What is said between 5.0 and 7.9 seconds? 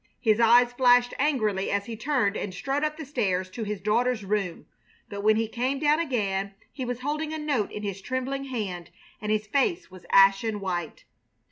but when he came down again he was holding a note in